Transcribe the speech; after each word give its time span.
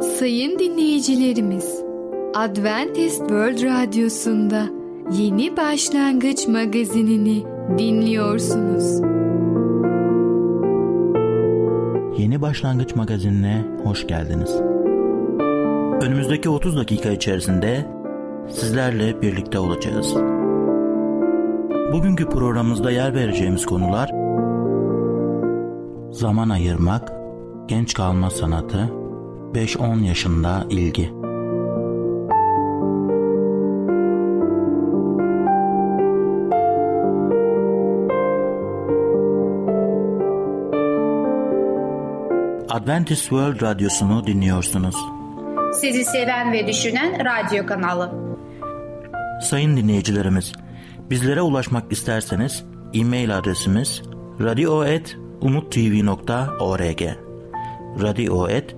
Sayın 0.00 0.58
dinleyicilerimiz, 0.58 1.82
Adventist 2.34 3.18
World 3.18 3.62
Radyosu'nda 3.62 4.66
Yeni 5.12 5.56
Başlangıç 5.56 6.48
magazinini 6.48 7.44
dinliyorsunuz. 7.78 9.00
Yeni 12.18 12.42
Başlangıç 12.42 12.94
magazinine 12.96 13.64
hoş 13.84 14.06
geldiniz. 14.06 14.54
Önümüzdeki 16.02 16.48
30 16.48 16.76
dakika 16.76 17.10
içerisinde 17.10 17.86
sizlerle 18.48 19.22
birlikte 19.22 19.58
olacağız. 19.58 20.14
Bugünkü 21.92 22.28
programımızda 22.28 22.90
yer 22.90 23.14
vereceğimiz 23.14 23.66
konular 23.66 24.10
zaman 26.10 26.48
ayırmak, 26.48 27.12
genç 27.68 27.94
kalma 27.94 28.30
sanatı, 28.30 28.90
5-10 29.54 30.04
yaşında 30.04 30.66
ilgi. 30.70 31.12
Adventist 42.68 43.22
World 43.22 43.62
Radyosu'nu 43.62 44.26
dinliyorsunuz. 44.26 44.96
Sizi 45.80 46.04
seven 46.04 46.52
ve 46.52 46.66
düşünen 46.66 47.24
radyo 47.24 47.66
kanalı. 47.66 48.14
Sayın 49.42 49.76
dinleyicilerimiz, 49.76 50.52
bizlere 51.10 51.42
ulaşmak 51.42 51.92
isterseniz 51.92 52.64
e-mail 52.94 53.38
adresimiz 53.38 54.02
radio.umutv.org 54.40 57.02
radio.umutv.org 58.02 58.77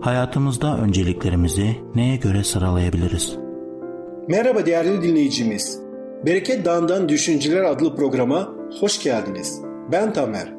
Hayatımızda 0.00 0.78
önceliklerimizi 0.78 1.76
neye 1.94 2.16
göre 2.16 2.44
sıralayabiliriz? 2.44 3.36
Merhaba 4.28 4.66
değerli 4.66 5.02
dinleyicimiz. 5.02 5.80
Bereket 6.26 6.64
Dağı'ndan 6.64 7.08
Düşünceler 7.08 7.64
adlı 7.64 7.96
programa 7.96 8.54
hoş 8.80 9.02
geldiniz. 9.02 9.60
Ben 9.92 10.12
Tamer. 10.12 10.54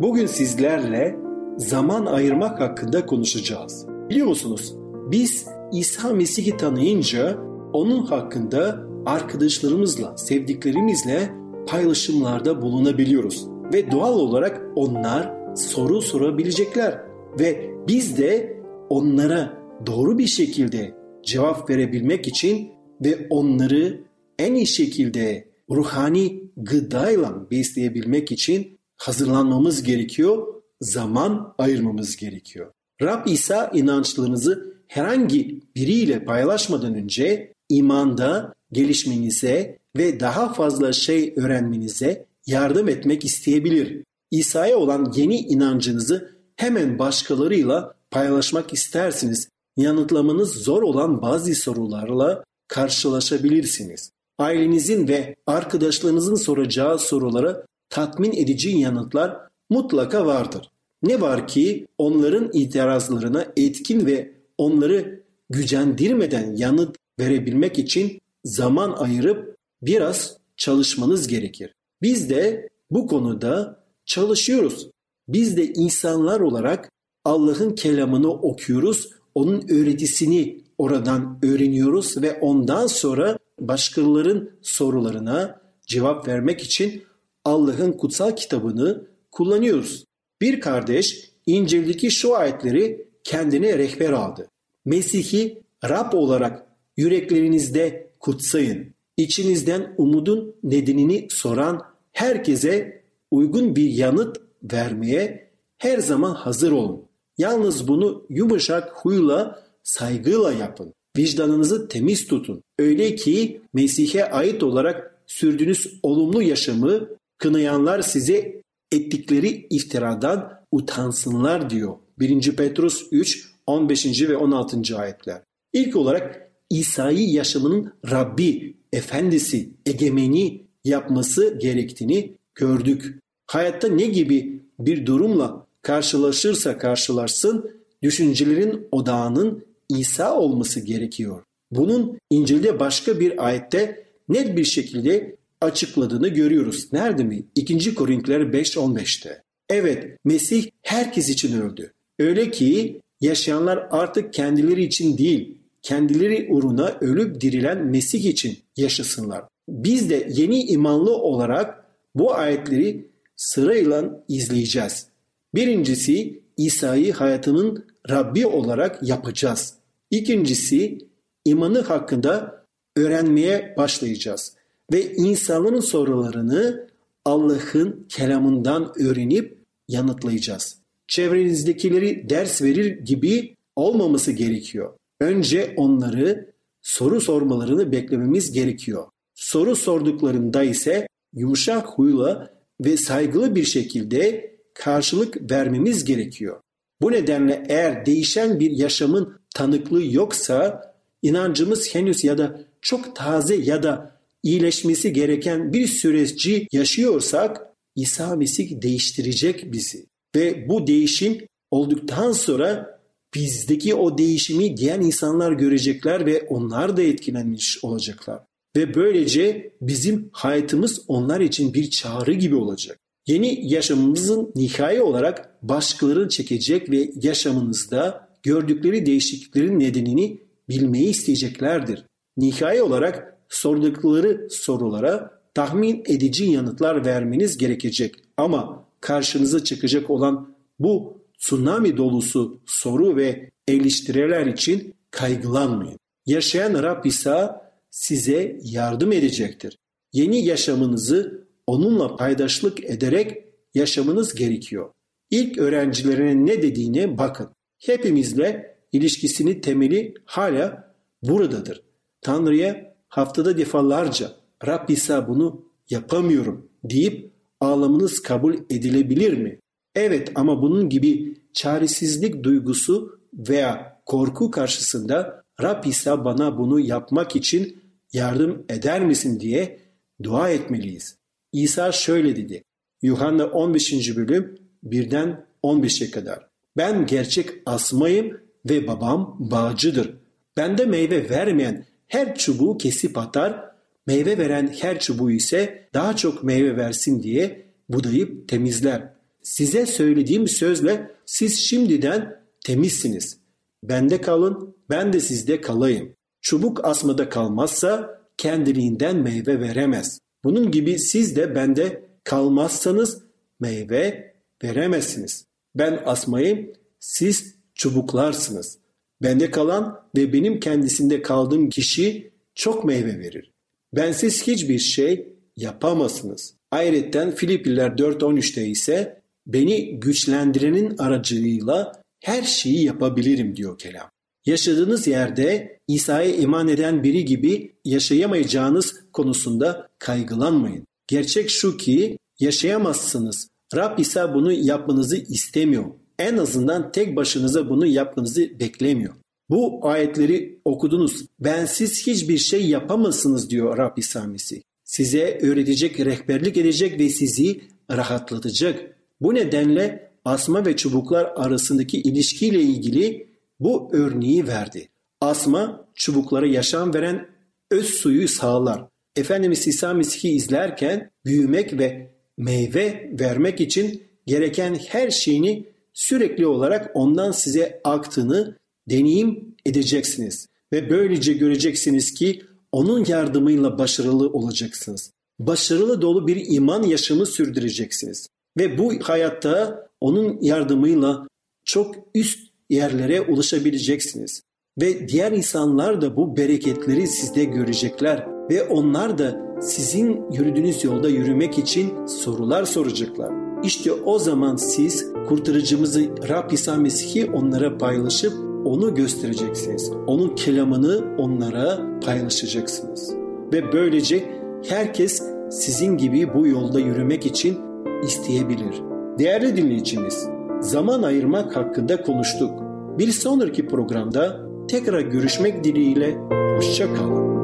Bugün 0.00 0.26
sizlerle 0.26 1.16
zaman 1.56 2.06
ayırmak 2.06 2.60
hakkında 2.60 3.06
konuşacağız. 3.06 3.86
Biliyor 4.10 4.26
musunuz? 4.26 4.76
Biz 5.10 5.46
İsa 5.72 6.12
Mesih'i 6.12 6.56
tanıyınca 6.56 7.38
onun 7.72 8.06
hakkında 8.06 8.80
arkadaşlarımızla, 9.06 10.16
sevdiklerimizle 10.16 11.30
paylaşımlarda 11.66 12.62
bulunabiliyoruz. 12.62 13.48
Ve 13.72 13.90
doğal 13.90 14.14
olarak 14.18 14.62
onlar 14.76 15.32
soru 15.56 16.02
sorabilecekler. 16.02 17.02
Ve 17.40 17.70
biz 17.88 18.18
de 18.18 18.55
onlara 18.90 19.58
doğru 19.86 20.18
bir 20.18 20.26
şekilde 20.26 20.94
cevap 21.24 21.70
verebilmek 21.70 22.28
için 22.28 22.70
ve 23.04 23.26
onları 23.30 24.00
en 24.38 24.54
iyi 24.54 24.66
şekilde 24.66 25.48
ruhani 25.70 26.42
gıdayla 26.56 27.50
besleyebilmek 27.50 28.32
için 28.32 28.78
hazırlanmamız 28.96 29.82
gerekiyor, 29.82 30.46
zaman 30.80 31.54
ayırmamız 31.58 32.16
gerekiyor. 32.16 32.72
Rab 33.02 33.26
İsa 33.26 33.70
inançlarınızı 33.74 34.76
herhangi 34.88 35.60
biriyle 35.76 36.24
paylaşmadan 36.24 36.94
önce 36.94 37.54
imanda 37.68 38.54
gelişmenize 38.72 39.78
ve 39.96 40.20
daha 40.20 40.52
fazla 40.52 40.92
şey 40.92 41.34
öğrenmenize 41.36 42.26
yardım 42.46 42.88
etmek 42.88 43.24
isteyebilir. 43.24 44.04
İsa'ya 44.30 44.76
olan 44.76 45.12
yeni 45.16 45.38
inancınızı 45.38 46.36
hemen 46.56 46.98
başkalarıyla 46.98 47.95
paylaşmak 48.10 48.72
istersiniz. 48.72 49.48
Yanıtlamanız 49.76 50.54
zor 50.54 50.82
olan 50.82 51.22
bazı 51.22 51.54
sorularla 51.54 52.44
karşılaşabilirsiniz. 52.68 54.10
Ailenizin 54.38 55.08
ve 55.08 55.36
arkadaşlarınızın 55.46 56.34
soracağı 56.34 56.98
sorulara 56.98 57.66
tatmin 57.90 58.32
edici 58.32 58.70
yanıtlar 58.70 59.36
mutlaka 59.70 60.26
vardır. 60.26 60.70
Ne 61.02 61.20
var 61.20 61.48
ki 61.48 61.86
onların 61.98 62.50
itirazlarına 62.52 63.46
etkin 63.56 64.06
ve 64.06 64.34
onları 64.58 65.22
gücendirmeden 65.50 66.56
yanıt 66.56 66.96
verebilmek 67.20 67.78
için 67.78 68.20
zaman 68.44 68.92
ayırıp 68.92 69.56
biraz 69.82 70.36
çalışmanız 70.56 71.28
gerekir. 71.28 71.74
Biz 72.02 72.30
de 72.30 72.68
bu 72.90 73.06
konuda 73.06 73.84
çalışıyoruz. 74.04 74.90
Biz 75.28 75.56
de 75.56 75.66
insanlar 75.66 76.40
olarak 76.40 76.90
Allah'ın 77.26 77.74
kelamını 77.74 78.30
okuyoruz, 78.30 79.10
onun 79.34 79.68
öğretisini 79.68 80.60
oradan 80.78 81.38
öğreniyoruz 81.42 82.22
ve 82.22 82.40
ondan 82.40 82.86
sonra 82.86 83.38
başkalarının 83.60 84.50
sorularına 84.62 85.60
cevap 85.86 86.28
vermek 86.28 86.60
için 86.60 87.02
Allah'ın 87.44 87.92
kutsal 87.92 88.36
kitabını 88.36 89.06
kullanıyoruz. 89.30 90.04
Bir 90.40 90.60
kardeş 90.60 91.30
İncil'deki 91.46 92.10
şu 92.10 92.36
ayetleri 92.36 93.08
kendine 93.24 93.78
rehber 93.78 94.12
aldı. 94.12 94.48
Mesih'i 94.84 95.62
Rab 95.88 96.12
olarak 96.12 96.66
yüreklerinizde 96.96 98.10
kutsayın. 98.20 98.94
İçinizden 99.16 99.94
umudun 99.98 100.54
nedenini 100.62 101.26
soran 101.30 101.82
herkese 102.12 103.02
uygun 103.30 103.76
bir 103.76 103.90
yanıt 103.90 104.36
vermeye 104.62 105.50
her 105.78 105.98
zaman 105.98 106.34
hazır 106.34 106.72
olun. 106.72 107.05
Yalnız 107.38 107.88
bunu 107.88 108.26
yumuşak 108.30 108.92
huyla, 108.92 109.62
saygıyla 109.82 110.52
yapın. 110.52 110.94
Vicdanınızı 111.16 111.88
temiz 111.88 112.26
tutun. 112.26 112.62
Öyle 112.78 113.14
ki 113.14 113.60
Mesih'e 113.74 114.30
ait 114.30 114.62
olarak 114.62 115.22
sürdüğünüz 115.26 116.00
olumlu 116.02 116.42
yaşamı 116.42 117.08
kınayanlar 117.38 118.02
size 118.02 118.62
ettikleri 118.92 119.66
iftiradan 119.70 120.60
utansınlar 120.72 121.70
diyor. 121.70 121.96
1. 122.18 122.56
Petrus 122.56 123.06
3, 123.12 123.52
15. 123.66 124.28
ve 124.28 124.36
16. 124.36 124.98
ayetler. 124.98 125.42
İlk 125.72 125.96
olarak 125.96 126.50
İsa'yı 126.70 127.30
yaşamının 127.30 127.92
Rabbi, 128.10 128.76
Efendisi, 128.92 129.70
egemeni 129.86 130.66
yapması 130.84 131.58
gerektiğini 131.58 132.36
gördük. 132.54 133.18
Hayatta 133.46 133.88
ne 133.88 134.06
gibi 134.06 134.62
bir 134.78 135.06
durumla 135.06 135.65
karşılaşırsa 135.86 136.78
karşılaşsın 136.78 137.70
düşüncelerin 138.02 138.88
odağının 138.92 139.64
İsa 139.88 140.34
olması 140.34 140.80
gerekiyor. 140.80 141.42
Bunun 141.70 142.18
İncil'de 142.30 142.80
başka 142.80 143.20
bir 143.20 143.46
ayette 143.46 144.06
net 144.28 144.56
bir 144.56 144.64
şekilde 144.64 145.36
açıkladığını 145.60 146.28
görüyoruz. 146.28 146.92
Nerede 146.92 147.24
mi? 147.24 147.44
2. 147.54 147.94
Korintiler 147.94 148.40
5.15'te. 148.40 149.42
Evet 149.68 150.16
Mesih 150.24 150.70
herkes 150.82 151.28
için 151.28 151.60
öldü. 151.62 151.92
Öyle 152.18 152.50
ki 152.50 153.00
yaşayanlar 153.20 153.88
artık 153.90 154.32
kendileri 154.32 154.84
için 154.84 155.18
değil, 155.18 155.58
kendileri 155.82 156.46
uğruna 156.50 156.98
ölüp 157.00 157.40
dirilen 157.40 157.86
Mesih 157.86 158.24
için 158.24 158.58
yaşasınlar. 158.76 159.44
Biz 159.68 160.10
de 160.10 160.28
yeni 160.30 160.64
imanlı 160.64 161.16
olarak 161.16 161.84
bu 162.14 162.34
ayetleri 162.34 163.08
sırayla 163.36 164.24
izleyeceğiz. 164.28 165.06
Birincisi 165.54 166.42
İsa'yı 166.56 167.12
hayatının 167.12 167.86
Rabbi 168.10 168.46
olarak 168.46 169.08
yapacağız. 169.08 169.74
İkincisi 170.10 170.98
imanı 171.44 171.80
hakkında 171.80 172.64
öğrenmeye 172.96 173.74
başlayacağız 173.76 174.56
ve 174.92 175.12
insanların 175.12 175.80
sorularını 175.80 176.88
Allah'ın 177.24 178.06
kelamından 178.08 178.92
öğrenip 179.00 179.58
yanıtlayacağız. 179.88 180.78
Çevrenizdekileri 181.08 182.30
ders 182.30 182.62
verir 182.62 182.98
gibi 182.98 183.54
olmaması 183.76 184.32
gerekiyor. 184.32 184.94
Önce 185.20 185.74
onları 185.76 186.52
soru 186.82 187.20
sormalarını 187.20 187.92
beklememiz 187.92 188.52
gerekiyor. 188.52 189.06
Soru 189.34 189.76
sorduklarında 189.76 190.62
ise 190.62 191.08
yumuşak 191.34 191.86
huyla 191.86 192.50
ve 192.80 192.96
saygılı 192.96 193.54
bir 193.54 193.64
şekilde 193.64 194.55
karşılık 194.78 195.50
vermemiz 195.50 196.04
gerekiyor. 196.04 196.60
Bu 197.00 197.12
nedenle 197.12 197.64
eğer 197.68 198.06
değişen 198.06 198.60
bir 198.60 198.70
yaşamın 198.70 199.38
tanıklığı 199.54 200.04
yoksa 200.04 200.94
inancımız 201.22 201.94
henüz 201.94 202.24
ya 202.24 202.38
da 202.38 202.60
çok 202.82 203.16
taze 203.16 203.56
ya 203.56 203.82
da 203.82 204.20
iyileşmesi 204.42 205.12
gereken 205.12 205.72
bir 205.72 205.86
süreci 205.86 206.68
yaşıyorsak 206.72 207.66
İsa 207.96 208.36
Mesih 208.36 208.82
değiştirecek 208.82 209.72
bizi. 209.72 210.06
Ve 210.36 210.68
bu 210.68 210.86
değişim 210.86 211.38
olduktan 211.70 212.32
sonra 212.32 213.00
bizdeki 213.34 213.94
o 213.94 214.18
değişimi 214.18 214.76
diğer 214.76 214.98
insanlar 214.98 215.52
görecekler 215.52 216.26
ve 216.26 216.42
onlar 216.48 216.96
da 216.96 217.02
etkilenmiş 217.02 217.84
olacaklar. 217.84 218.42
Ve 218.76 218.94
böylece 218.94 219.72
bizim 219.80 220.30
hayatımız 220.32 221.04
onlar 221.08 221.40
için 221.40 221.74
bir 221.74 221.90
çağrı 221.90 222.32
gibi 222.32 222.54
olacak. 222.54 222.98
Yeni 223.26 223.72
yaşamımızın 223.72 224.52
nihai 224.54 225.02
olarak 225.02 225.58
başkalarını 225.62 226.28
çekecek 226.28 226.90
ve 226.90 227.10
yaşamınızda 227.22 228.28
gördükleri 228.42 229.06
değişikliklerin 229.06 229.80
nedenini 229.80 230.40
bilmeyi 230.68 231.08
isteyeceklerdir. 231.08 232.04
Nihai 232.36 232.82
olarak 232.82 233.38
sordukları 233.48 234.48
sorulara 234.50 235.40
tahmin 235.54 236.02
edici 236.06 236.44
yanıtlar 236.44 237.04
vermeniz 237.04 237.58
gerekecek. 237.58 238.14
Ama 238.36 238.84
karşınıza 239.00 239.64
çıkacak 239.64 240.10
olan 240.10 240.56
bu 240.78 241.22
tsunami 241.38 241.96
dolusu 241.96 242.60
soru 242.66 243.16
ve 243.16 243.50
eleştiriler 243.68 244.46
için 244.46 244.94
kaygılanmayın. 245.10 245.98
Yaşayan 246.26 246.82
Rab 246.82 247.04
İsa 247.04 247.70
size 247.90 248.60
yardım 248.62 249.12
edecektir. 249.12 249.78
Yeni 250.12 250.44
yaşamınızı 250.44 251.45
onunla 251.66 252.16
paydaşlık 252.16 252.84
ederek 252.84 253.44
yaşamınız 253.74 254.34
gerekiyor. 254.34 254.90
İlk 255.30 255.58
öğrencilerine 255.58 256.46
ne 256.46 256.62
dediğine 256.62 257.18
bakın. 257.18 257.48
Hepimizle 257.78 258.76
ilişkisini 258.92 259.60
temeli 259.60 260.14
hala 260.24 260.94
buradadır. 261.22 261.82
Tanrı'ya 262.20 262.94
haftada 263.08 263.58
defalarca 263.58 264.32
Rab 264.66 264.88
İsa 264.88 265.28
bunu 265.28 265.64
yapamıyorum 265.90 266.68
deyip 266.84 267.32
ağlamanız 267.60 268.22
kabul 268.22 268.54
edilebilir 268.54 269.38
mi? 269.38 269.60
Evet 269.94 270.32
ama 270.34 270.62
bunun 270.62 270.88
gibi 270.88 271.38
çaresizlik 271.52 272.42
duygusu 272.44 273.20
veya 273.32 274.00
korku 274.06 274.50
karşısında 274.50 275.42
Rab 275.62 275.84
İsa 275.84 276.24
bana 276.24 276.58
bunu 276.58 276.80
yapmak 276.80 277.36
için 277.36 277.82
yardım 278.12 278.64
eder 278.68 279.06
misin 279.06 279.40
diye 279.40 279.80
dua 280.22 280.50
etmeliyiz. 280.50 281.16
İsa 281.52 281.92
şöyle 281.92 282.36
dedi. 282.36 282.64
Yuhanna 283.02 283.46
15. 283.46 284.16
bölüm 284.16 284.58
1'den 284.84 285.46
15'e 285.62 286.10
kadar. 286.10 286.46
Ben 286.76 287.06
gerçek 287.06 287.50
asmayım 287.66 288.40
ve 288.70 288.86
babam 288.86 289.36
bağcıdır. 289.38 290.16
Bende 290.56 290.84
meyve 290.84 291.30
vermeyen 291.30 291.86
her 292.08 292.34
çubuğu 292.34 292.78
kesip 292.78 293.18
atar, 293.18 293.70
meyve 294.06 294.38
veren 294.38 294.74
her 294.80 295.00
çubuğu 295.00 295.30
ise 295.30 295.88
daha 295.94 296.16
çok 296.16 296.44
meyve 296.44 296.76
versin 296.76 297.22
diye 297.22 297.66
budayıp 297.88 298.48
temizler. 298.48 299.12
Size 299.42 299.86
söylediğim 299.86 300.48
sözle 300.48 301.10
siz 301.26 301.58
şimdiden 301.58 302.40
temizsiniz. 302.64 303.38
Bende 303.82 304.20
kalın, 304.20 304.76
ben 304.90 305.12
de 305.12 305.20
sizde 305.20 305.60
kalayım. 305.60 306.12
Çubuk 306.40 306.84
asmada 306.84 307.28
kalmazsa 307.28 308.20
kendiliğinden 308.36 309.16
meyve 309.16 309.60
veremez. 309.60 310.18
Bunun 310.46 310.70
gibi 310.70 310.98
siz 310.98 311.36
de 311.36 311.54
bende 311.54 312.02
kalmazsanız 312.24 313.22
meyve 313.60 314.34
veremezsiniz. 314.64 315.46
Ben 315.74 316.02
asmayım, 316.04 316.72
siz 316.98 317.54
çubuklarsınız. 317.74 318.78
Bende 319.22 319.50
kalan 319.50 320.00
ve 320.16 320.32
benim 320.32 320.60
kendisinde 320.60 321.22
kaldığım 321.22 321.68
kişi 321.68 322.30
çok 322.54 322.84
meyve 322.84 323.18
verir. 323.18 323.52
Bensiz 323.92 324.46
hiçbir 324.46 324.78
şey 324.78 325.28
yapamazsınız. 325.56 326.54
Ayrıca 326.70 327.30
Filipliler 327.30 327.90
4.13'te 327.90 328.66
ise 328.66 329.22
beni 329.46 330.00
güçlendirenin 330.00 330.98
aracılığıyla 330.98 332.02
her 332.20 332.42
şeyi 332.42 332.84
yapabilirim 332.84 333.56
diyor 333.56 333.78
kelam. 333.78 334.10
Yaşadığınız 334.46 335.06
yerde 335.06 335.78
İsa'ya 335.88 336.34
iman 336.34 336.68
eden 336.68 337.02
biri 337.02 337.24
gibi 337.24 337.72
yaşayamayacağınız 337.84 338.94
konusunda 339.12 339.88
kaygılanmayın. 339.98 340.86
Gerçek 341.06 341.50
şu 341.50 341.76
ki 341.76 342.18
yaşayamazsınız. 342.40 343.48
Rab 343.74 343.98
İsa 343.98 344.34
bunu 344.34 344.52
yapmanızı 344.52 345.16
istemiyor. 345.16 345.84
En 346.18 346.36
azından 346.36 346.92
tek 346.92 347.16
başınıza 347.16 347.68
bunu 347.68 347.86
yapmanızı 347.86 348.60
beklemiyor. 348.60 349.14
Bu 349.50 349.80
ayetleri 349.82 350.60
okudunuz. 350.64 351.26
Bensiz 351.40 352.06
hiçbir 352.06 352.38
şey 352.38 352.68
yapamazsınız 352.68 353.50
diyor 353.50 353.78
Rab 353.78 353.96
İsa 353.96 354.24
Mesih. 354.24 354.60
Size 354.84 355.38
öğretecek, 355.42 356.00
rehberlik 356.00 356.56
edecek 356.56 357.00
ve 357.00 357.08
sizi 357.08 357.60
rahatlatacak. 357.90 358.96
Bu 359.20 359.34
nedenle 359.34 360.10
asma 360.24 360.66
ve 360.66 360.76
çubuklar 360.76 361.32
arasındaki 361.36 362.00
ilişkiyle 362.00 362.62
ilgili 362.62 363.25
bu 363.60 363.90
örneği 363.92 364.46
verdi. 364.46 364.88
Asma 365.20 365.88
çubuklara 365.94 366.46
yaşam 366.46 366.94
veren 366.94 367.28
öz 367.70 367.86
suyu 367.86 368.28
sağlar. 368.28 368.88
Efendimiz 369.16 369.66
İsa 369.66 369.94
Mesih'i 369.94 370.28
izlerken 370.28 371.10
büyümek 371.24 371.78
ve 371.78 372.12
meyve 372.36 373.10
vermek 373.20 373.60
için 373.60 374.02
gereken 374.26 374.74
her 374.74 375.10
şeyini 375.10 375.66
sürekli 375.92 376.46
olarak 376.46 376.90
ondan 376.94 377.30
size 377.30 377.80
aktığını 377.84 378.56
deneyim 378.90 379.56
edeceksiniz. 379.66 380.46
Ve 380.72 380.90
böylece 380.90 381.32
göreceksiniz 381.32 382.14
ki 382.14 382.42
onun 382.72 383.04
yardımıyla 383.08 383.78
başarılı 383.78 384.28
olacaksınız. 384.28 385.10
Başarılı 385.38 386.02
dolu 386.02 386.26
bir 386.26 386.44
iman 386.48 386.82
yaşamı 386.82 387.26
sürdüreceksiniz. 387.26 388.28
Ve 388.58 388.78
bu 388.78 388.94
hayatta 389.02 389.86
onun 390.00 390.38
yardımıyla 390.42 391.26
çok 391.64 391.94
üst 392.14 392.55
yerlere 392.70 393.20
ulaşabileceksiniz. 393.20 394.42
Ve 394.80 395.08
diğer 395.08 395.32
insanlar 395.32 396.00
da 396.00 396.16
bu 396.16 396.36
bereketleri 396.36 397.06
sizde 397.06 397.44
görecekler 397.44 398.26
ve 398.50 398.62
onlar 398.62 399.18
da 399.18 399.46
sizin 399.60 400.32
yürüdüğünüz 400.32 400.84
yolda 400.84 401.08
yürümek 401.08 401.58
için 401.58 402.06
sorular 402.06 402.64
soracaklar. 402.64 403.32
İşte 403.64 403.92
o 403.92 404.18
zaman 404.18 404.56
siz 404.56 405.06
kurtarıcımızı 405.28 406.08
Rab 406.28 406.50
İsa 406.50 406.76
Mesih'i 406.76 407.30
onlara 407.30 407.78
paylaşıp 407.78 408.32
onu 408.64 408.94
göstereceksiniz. 408.94 409.90
Onun 410.06 410.34
kelamını 410.34 411.16
onlara 411.18 411.78
paylaşacaksınız. 412.04 413.14
Ve 413.52 413.72
böylece 413.72 414.24
herkes 414.68 415.22
sizin 415.50 415.96
gibi 415.96 416.34
bu 416.34 416.46
yolda 416.46 416.80
yürümek 416.80 417.26
için 417.26 417.58
isteyebilir. 418.04 418.82
Değerli 419.18 419.56
dinleyicimiz, 419.56 420.28
zaman 420.60 421.02
ayırmak 421.02 421.56
hakkında 421.56 422.02
konuştuk. 422.02 422.62
Bir 422.98 423.12
sonraki 423.12 423.66
programda 423.66 424.40
tekrar 424.68 425.00
görüşmek 425.00 425.64
dileğiyle 425.64 426.16
hoşça 426.56 426.94
kalın. 426.94 427.36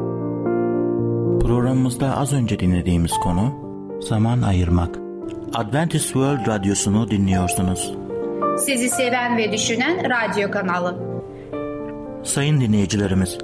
Programımızda 1.39 2.17
az 2.17 2.33
önce 2.33 2.59
dinlediğimiz 2.59 3.11
konu 3.11 3.53
zaman 3.99 4.41
ayırmak. 4.41 4.99
Adventist 5.53 6.05
World 6.05 6.47
Radyosu'nu 6.47 7.11
dinliyorsunuz. 7.11 7.93
Sizi 8.57 8.89
seven 8.89 9.37
ve 9.37 9.51
düşünen 9.51 9.97
radyo 10.09 10.51
kanalı. 10.51 10.95
Sayın 12.23 12.61
dinleyicilerimiz, 12.61 13.37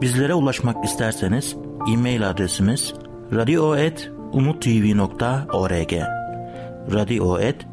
bizlere 0.00 0.34
ulaşmak 0.34 0.84
isterseniz 0.84 1.56
e-mail 1.92 2.30
adresimiz 2.30 2.94
radio.umutv.org 3.32 5.92
radio.umutv.org 6.92 7.69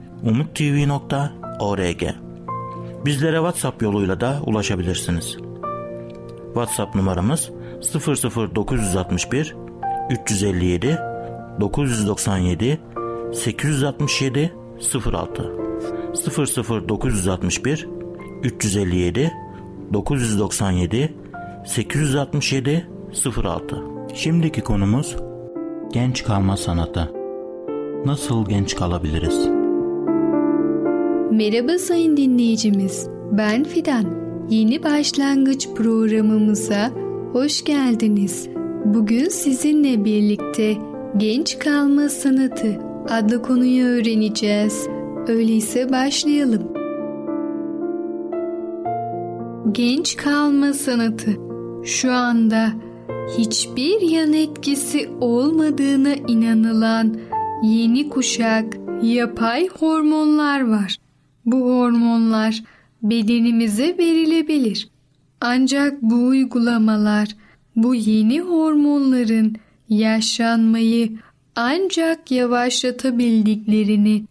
Bizlere 3.06 3.36
WhatsApp 3.36 3.82
yoluyla 3.82 4.22
da 4.22 4.40
ulaşabilirsiniz. 4.46 5.38
WhatsApp 6.54 6.96
numaramız 6.96 7.52
00961 8.56 9.56
357 10.10 10.98
997 11.60 12.80
867 13.34 14.54
06 15.14 15.52
00961 16.88 17.88
357 18.44 19.32
997 19.94 21.14
867 21.66 22.90
06 23.44 23.84
Şimdiki 24.14 24.62
konumuz 24.62 25.16
genç 25.94 26.24
kalma 26.24 26.58
sanatı. 26.58 27.12
Nasıl 28.06 28.46
genç 28.46 28.76
kalabiliriz? 28.76 29.57
Merhaba 31.38 31.78
sayın 31.78 32.18
dinleyicimiz. 32.18 33.08
Ben 33.32 33.64
Fidan. 33.64 34.06
Yeni 34.50 34.84
başlangıç 34.84 35.70
programımıza 35.76 36.92
hoş 37.34 37.64
geldiniz. 37.64 38.50
Bugün 38.86 39.30
sizinle 39.30 40.06
birlikte 40.06 40.78
genç 41.18 41.60
kalma 41.60 42.10
sanatı 42.10 42.80
adlı 43.10 43.42
konuyu 43.42 43.86
öğreneceğiz. 43.86 44.88
Öyleyse 45.28 45.92
başlayalım. 45.92 46.74
Genç 49.72 50.16
kalma 50.16 50.74
sanatı. 50.74 51.32
şu 51.84 52.12
anda 52.12 52.68
hiçbir 53.38 54.02
yan 54.02 54.34
etkisi 54.34 55.10
olmadığına 55.22 56.14
inanılan 56.14 57.18
yeni 57.64 58.10
kuşak 58.10 58.78
yapay 59.02 59.68
hormonlar 59.68 60.70
var. 60.70 61.07
Bu 61.48 61.62
hormonlar 61.62 62.64
bedenimize 63.04 63.98
verilebilir. 63.98 64.90
Ancak 65.42 66.02
bu 66.02 66.16
uygulamalar 66.16 67.36
bu 67.76 67.96
yeni 67.96 68.42
hormonların 68.42 69.56
yaşlanmayı 69.90 71.12
ancak 71.56 72.32
yavaşlatabildiklerini 72.32 74.24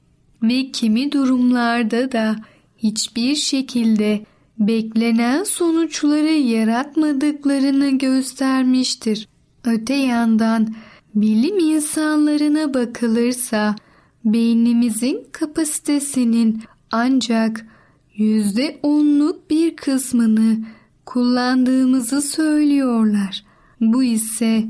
ve 0.42 0.70
kimi 0.72 1.12
durumlarda 1.12 2.12
da 2.12 2.36
hiçbir 2.78 3.34
şekilde 3.34 4.24
beklenen 4.58 5.44
sonuçları 5.44 6.32
yaratmadıklarını 6.32 7.98
göstermiştir. 7.98 9.28
Öte 9.64 9.94
yandan 9.94 10.74
bilim 11.14 11.58
insanlarına 11.58 12.74
bakılırsa 12.74 13.76
beynimizin 14.24 15.26
kapasitesinin 15.32 16.62
ancak 16.96 17.66
yüzde 18.14 18.78
onluk 18.82 19.50
bir 19.50 19.76
kısmını 19.76 20.58
kullandığımızı 21.06 22.22
söylüyorlar. 22.22 23.44
Bu 23.80 24.04
ise 24.04 24.64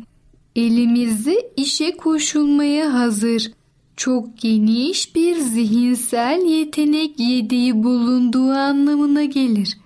elimizde 0.56 1.52
işe 1.56 1.96
koşulmaya 1.96 2.92
hazır 2.94 3.52
çok 3.96 4.38
geniş 4.38 5.14
bir 5.14 5.36
zihinsel 5.36 6.42
yetenek 6.46 7.20
yediği 7.20 7.82
bulunduğu 7.84 8.50
anlamına 8.50 9.24
gelir. 9.24 9.78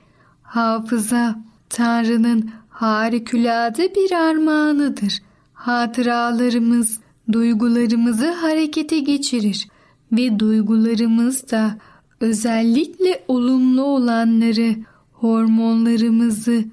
Hafıza, 0.42 1.38
Tanrı'nın 1.68 2.50
harikulade 2.68 3.94
bir 3.94 4.12
armağanıdır. 4.12 5.22
Hatıralarımız, 5.52 7.00
duygularımızı 7.32 8.30
harekete 8.30 8.98
geçirir 8.98 9.68
ve 10.12 10.38
duygularımız 10.38 11.50
da 11.50 11.78
özellikle 12.20 13.24
olumlu 13.28 13.82
olanları, 13.82 14.76
hormonlarımızı, 15.12 16.64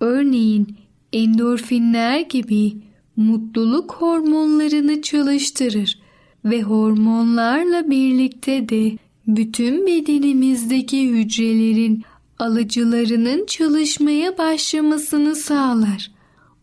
örneğin 0.00 0.76
endorfinler 1.12 2.20
gibi 2.20 2.72
mutluluk 3.16 3.92
hormonlarını 3.92 5.02
çalıştırır 5.02 5.98
ve 6.44 6.62
hormonlarla 6.62 7.90
birlikte 7.90 8.68
de 8.68 8.98
bütün 9.26 9.86
bedenimizdeki 9.86 11.10
hücrelerin 11.10 12.02
alıcılarının 12.38 13.46
çalışmaya 13.46 14.38
başlamasını 14.38 15.36
sağlar. 15.36 16.10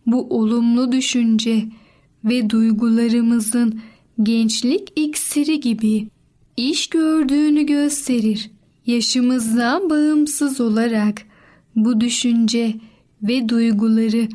Bu 0.05 0.27
olumlu 0.29 0.91
düşünce 0.91 1.65
ve 2.24 2.50
duygularımızın 2.50 3.81
gençlik 4.24 4.93
iksiri 4.96 5.60
gibi 5.60 6.08
iş 6.59 6.87
gördüğünü 6.87 7.65
gösterir. 7.65 8.51
Yaşımızdan 8.85 9.89
bağımsız 9.89 10.61
olarak 10.61 11.21
bu 11.75 12.01
düşünce 12.01 12.75
ve 13.23 13.49
duyguları 13.49 14.27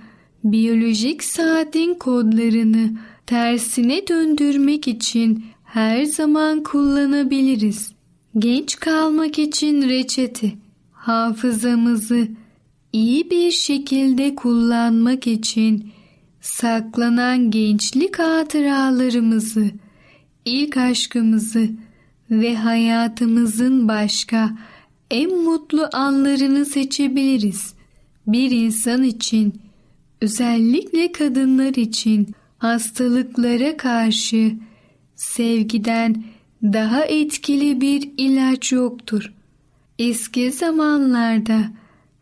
biyolojik 0.45 1.25
saatin 1.25 1.95
kodlarını 1.95 2.91
tersine 3.27 4.09
döndürmek 4.09 4.89
için 4.89 5.45
her 5.65 6.05
zaman 6.05 6.63
kullanabiliriz. 6.63 7.93
Genç 8.39 8.77
kalmak 8.77 9.39
için 9.39 9.89
reçete. 9.89 10.53
Hafızamızı 10.93 12.29
iyi 12.93 13.31
bir 13.31 13.51
şekilde 13.51 14.35
kullanmak 14.35 15.27
için 15.27 15.89
saklanan 16.41 17.51
gençlik 17.51 18.19
hatıralarımızı, 18.19 19.71
ilk 20.45 20.77
aşkımızı 20.77 21.71
ve 22.41 22.57
hayatımızın 22.57 23.89
başka 23.89 24.51
en 25.11 25.43
mutlu 25.43 25.89
anlarını 25.93 26.67
seçebiliriz. 26.67 27.75
Bir 28.27 28.51
insan 28.51 29.03
için, 29.03 29.55
özellikle 30.21 31.13
kadınlar 31.13 31.75
için 31.75 32.35
hastalıklara 32.59 33.77
karşı 33.77 34.53
sevgiden 35.17 36.25
daha 36.63 37.05
etkili 37.05 37.81
bir 37.81 38.11
ilaç 38.17 38.73
yoktur. 38.73 39.33
Eski 39.99 40.53
zamanlarda 40.53 41.61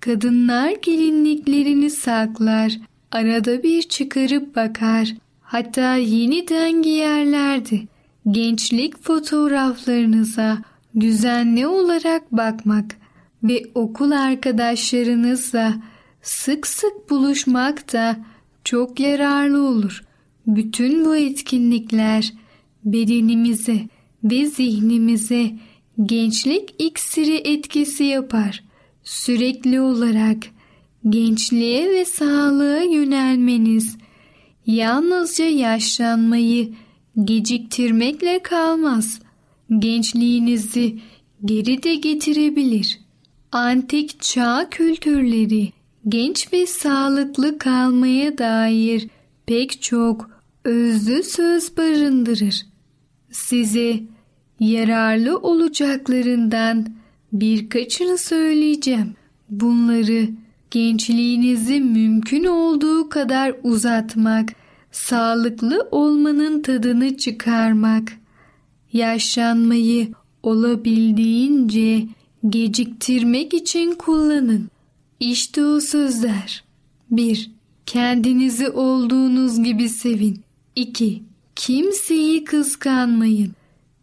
kadınlar 0.01 0.73
gelinliklerini 0.83 1.91
saklar, 1.91 2.79
arada 3.13 3.63
bir 3.63 3.83
çıkarıp 3.83 4.57
bakar, 4.57 5.15
hatta 5.41 5.97
yeniden 5.97 6.83
giyerlerdi. 6.83 7.92
Gençlik 8.31 9.03
fotoğraflarınıza 9.03 10.59
düzenli 11.01 11.67
olarak 11.67 12.33
bakmak 12.33 12.97
ve 13.43 13.63
okul 13.75 14.11
arkadaşlarınızla 14.11 15.75
sık 16.23 16.67
sık 16.67 17.11
buluşmak 17.11 17.93
da 17.93 18.17
çok 18.65 19.01
yararlı 19.01 19.63
olur. 19.69 20.05
Bütün 20.47 21.05
bu 21.05 21.17
etkinlikler 21.17 22.33
bedenimize 22.85 23.89
ve 24.25 24.47
zihnimize 24.47 25.51
gençlik 26.07 26.75
iksiri 26.79 27.37
etkisi 27.37 28.05
yapar. 28.05 28.65
Sürekli 29.05 29.81
olarak 29.81 30.39
gençliğe 31.09 31.91
ve 31.91 32.05
sağlığa 32.05 32.83
yönelmeniz 32.83 33.97
yalnızca 34.67 35.45
yaşlanmayı 35.45 36.73
geciktirmekle 37.25 38.43
kalmaz. 38.43 39.21
Gençliğinizi 39.79 40.99
geri 41.45 41.83
de 41.83 41.95
getirebilir. 41.95 43.01
Antik 43.53 44.21
çağ 44.21 44.69
kültürleri 44.71 45.73
genç 46.09 46.53
ve 46.53 46.67
sağlıklı 46.67 47.59
kalmaya 47.59 48.39
dair 48.39 49.09
pek 49.47 49.83
çok 49.83 50.31
özlü 50.65 51.23
söz 51.23 51.77
barındırır. 51.77 52.67
Size 53.31 54.01
yararlı 54.61 55.39
olacaklarından 55.39 56.87
birkaçını 57.33 58.19
söyleyeceğim. 58.19 59.15
Bunları 59.51 60.29
gençliğinizi 60.71 61.81
mümkün 61.81 62.45
olduğu 62.45 63.09
kadar 63.09 63.55
uzatmak, 63.63 64.53
sağlıklı 64.93 65.89
olmanın 65.91 66.63
tadını 66.63 67.17
çıkarmak, 67.17 68.13
yaşlanmayı 68.93 70.09
olabildiğince 70.43 72.07
geciktirmek 72.49 73.55
için 73.55 73.95
kullanın. 73.95 74.69
İşte 75.21 75.65
o 75.65 75.81
sözler. 75.81 76.65
1. 77.11 77.51
Kendinizi 77.87 78.69
olduğunuz 78.69 79.63
gibi 79.63 79.89
sevin. 79.89 80.41
2. 80.77 81.23
Kimseyi 81.57 82.45
kıskanmayın. 82.45 83.53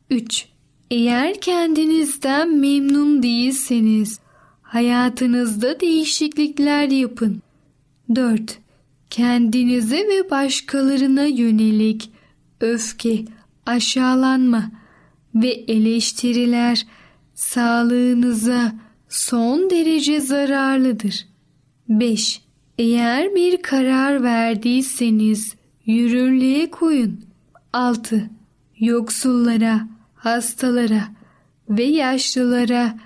3. 0.10 0.46
Eğer 0.92 1.42
kendinizden 1.42 2.58
memnun 2.58 3.24
değilseniz 3.24 4.20
hayatınızda 4.62 5.80
değişiklikler 5.80 6.90
yapın. 6.90 7.42
4. 8.16 8.60
Kendinize 9.10 9.98
ve 9.98 10.30
başkalarına 10.30 11.24
yönelik 11.26 12.12
öfke, 12.62 13.26
aşağılanma 13.66 14.72
ve 15.36 15.50
eleştiriler 15.50 16.86
sağlığınıza 17.36 18.74
son 19.10 19.70
derece 19.70 20.20
zararlıdır. 20.20 21.28
5. 21.90 22.42
Eğer 22.78 23.36
bir 23.36 23.62
karar 23.62 24.24
verdiyseniz 24.24 25.56
yürürlüğe 25.86 26.72
koyun. 26.72 27.26
6. 27.74 28.30
Yoksullara, 28.80 29.88
hastalara 30.16 31.04
ve 31.70 31.84
yaşlılara 31.84 32.98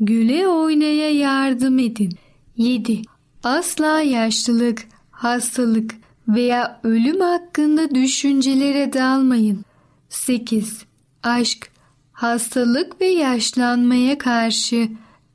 güle 0.00 0.48
oynaya 0.48 1.10
yardım 1.10 1.78
edin. 1.78 2.12
7. 2.56 3.02
Asla 3.42 4.00
yaşlılık, 4.00 4.86
hastalık 5.20 5.94
veya 6.28 6.80
ölüm 6.82 7.20
hakkında 7.20 7.94
düşüncelere 7.94 8.92
dalmayın. 8.92 9.64
8. 10.08 10.84
Aşk, 11.22 11.70
hastalık 12.12 13.00
ve 13.00 13.06
yaşlanmaya 13.06 14.18
karşı 14.18 14.88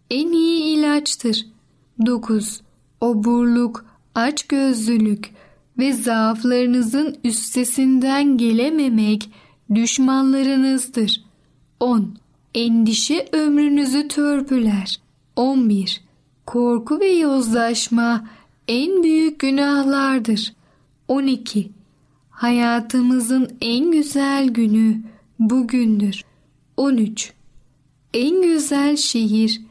en 0.10 0.32
iyi 0.32 0.78
ilaçtır. 0.78 1.46
9 2.06 2.62
oburluk, 3.02 3.86
açgözlülük 4.16 5.30
ve 5.78 5.94
zaaflarınızın 5.94 7.18
üstesinden 7.24 8.38
gelememek 8.38 9.30
düşmanlarınızdır. 9.76 11.24
10. 11.80 12.18
Endişe 12.56 13.30
ömrünüzü 13.32 14.08
törpüler. 14.08 15.00
11. 15.36 16.02
Korku 16.46 17.00
ve 17.00 17.10
yozlaşma 17.10 18.24
en 18.68 19.04
büyük 19.04 19.40
günahlardır. 19.40 20.54
12. 21.08 21.70
Hayatımızın 22.30 23.58
en 23.62 23.92
güzel 23.92 24.48
günü 24.48 25.02
bugündür. 25.40 26.22
13. 26.78 27.34
En 28.14 28.42
güzel 28.42 28.96
şehir 28.96 29.62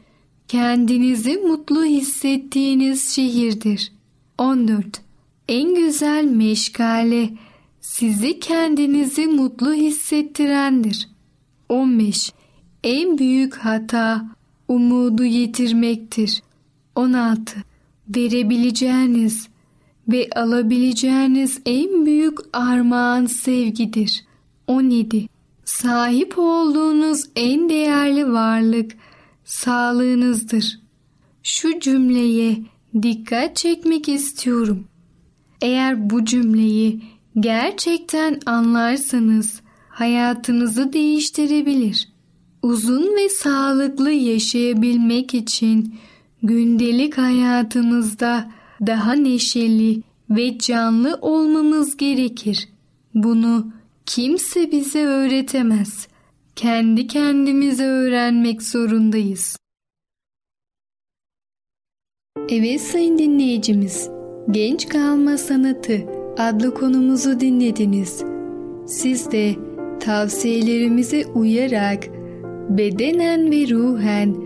kendinizi 0.47 1.37
mutlu 1.37 1.85
hissettiğiniz 1.85 3.09
şehirdir. 3.09 3.91
14. 4.37 5.01
En 5.47 5.75
güzel 5.75 6.25
meşgale 6.25 7.29
sizi 7.81 8.39
kendinizi 8.39 9.27
mutlu 9.27 9.73
hissettirendir. 9.73 11.09
15. 11.69 12.33
En 12.83 13.17
büyük 13.17 13.55
hata 13.55 14.25
umudu 14.67 15.23
yitirmektir. 15.23 16.43
16. 16.95 17.74
Verebileceğiniz 18.09 19.47
ve 20.07 20.29
alabileceğiniz 20.35 21.61
en 21.65 22.05
büyük 22.05 22.37
armağan 22.53 23.25
sevgidir. 23.25 24.25
17. 24.67 25.27
Sahip 25.65 26.33
olduğunuz 26.37 27.23
en 27.35 27.69
değerli 27.69 28.31
varlık 28.31 28.91
sağlığınızdır. 29.45 30.79
Şu 31.43 31.79
cümleye 31.79 32.57
dikkat 33.01 33.55
çekmek 33.55 34.09
istiyorum. 34.09 34.87
Eğer 35.61 36.09
bu 36.09 36.25
cümleyi 36.25 37.01
gerçekten 37.39 38.39
anlarsanız 38.45 39.61
hayatınızı 39.89 40.93
değiştirebilir. 40.93 42.09
Uzun 42.61 43.15
ve 43.15 43.29
sağlıklı 43.29 44.11
yaşayabilmek 44.11 45.33
için 45.33 45.95
gündelik 46.47 47.17
hayatımızda 47.17 48.51
daha 48.87 49.13
neşeli 49.13 50.01
ve 50.29 50.57
canlı 50.57 51.19
olmamız 51.21 51.97
gerekir. 51.97 52.69
Bunu 53.13 53.73
kimse 54.05 54.71
bize 54.71 55.05
öğretemez. 55.05 56.07
Kendi 56.55 57.07
kendimize 57.07 57.85
öğrenmek 57.85 58.63
zorundayız. 58.63 59.57
Evet 62.49 62.81
sayın 62.81 63.17
dinleyicimiz, 63.17 64.09
Genç 64.51 64.89
Kalma 64.89 65.37
Sanatı 65.37 66.05
adlı 66.37 66.73
konumuzu 66.73 67.39
dinlediniz. 67.39 68.23
Siz 68.87 69.31
de 69.31 69.55
tavsiyelerimize 69.99 71.25
uyarak 71.25 72.07
bedenen 72.69 73.51
ve 73.51 73.69
ruhen 73.69 74.44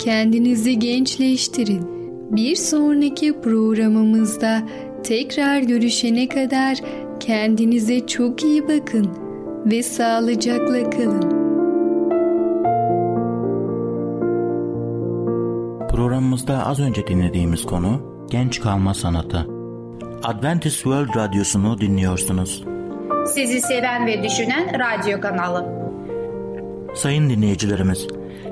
kendinizi 0.00 0.78
gençleştirin. 0.78 1.82
Bir 2.30 2.56
sonraki 2.56 3.40
programımızda 3.40 4.62
tekrar 5.02 5.60
görüşene 5.60 6.28
kadar 6.28 6.78
kendinize 7.20 8.06
çok 8.06 8.42
iyi 8.44 8.62
bakın 8.62 9.10
ve 9.66 9.82
sağlıcakla 9.82 10.90
kalın. 10.90 11.40
Programımızda 15.88 16.66
az 16.66 16.80
önce 16.80 17.06
dinlediğimiz 17.06 17.66
konu 17.66 18.26
genç 18.30 18.60
kalma 18.60 18.94
sanatı. 18.94 19.46
Adventist 20.22 20.76
World 20.76 21.16
Radyosu'nu 21.16 21.80
dinliyorsunuz. 21.80 22.64
Sizi 23.26 23.60
seven 23.60 24.06
ve 24.06 24.22
düşünen 24.22 24.80
radyo 24.80 25.20
kanalı. 25.20 25.80
Sayın 26.94 27.30
dinleyicilerimiz, 27.30 28.06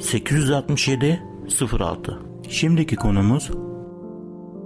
867 0.00 1.22
06 1.78 2.18
Şimdiki 2.48 2.96
konumuz 2.96 3.50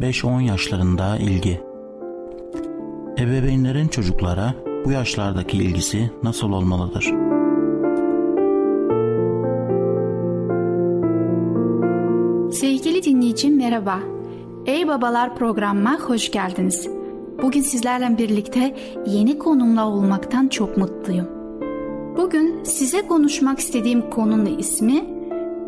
5-10 0.01 0.43
yaşlarında 0.43 1.17
ilgi. 1.17 1.61
Ebeveynlerin 3.19 3.89
çocuklara 3.89 4.55
bu 4.85 4.91
yaşlardaki 4.91 5.57
ilgisi 5.57 6.11
nasıl 6.23 6.53
olmalıdır? 6.53 7.05
Sevgili 12.53 13.03
dinleyicim 13.03 13.57
merhaba. 13.57 13.99
Ey 14.67 14.89
Babalar 14.89 15.37
programıma 15.37 15.99
hoş 16.01 16.31
geldiniz. 16.31 16.89
Bugün 17.43 17.61
sizlerle 17.61 18.19
birlikte 18.19 18.77
yeni 19.07 19.39
konumla 19.39 19.89
olmaktan 19.89 20.49
çok 20.49 20.77
mutluyum. 20.77 21.29
Bugün 22.17 22.65
size 22.65 23.07
konuşmak 23.07 23.59
istediğim 23.59 24.11
konunun 24.11 24.59
ismi 24.59 25.14